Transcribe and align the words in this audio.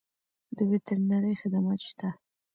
د 0.57 0.59
وترنرۍ 0.71 1.33
خدمات 1.41 1.79
شته؟ 1.87 2.09